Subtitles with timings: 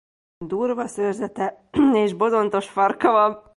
[0.41, 3.43] Durva szőrzete és bozontos farka van.